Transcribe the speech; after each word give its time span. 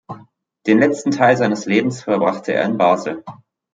Den 0.65 0.79
letzten 0.79 1.11
Teil 1.11 1.37
seines 1.37 1.67
Lebens 1.67 2.01
verbrachte 2.01 2.53
er 2.53 2.65
in 2.65 2.75
Basel. 2.79 3.23